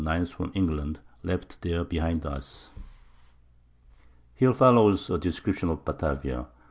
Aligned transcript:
_from 0.31 0.51
England, 0.55 0.97
left 1.21 1.61
there 1.61 1.83
behind 1.83 2.25
us. 2.25 2.71
Here 4.33 4.51
follows, 4.51 5.11
A 5.11 5.19
Description 5.19 5.69
of 5.69 5.85
Batavia. 5.85 6.47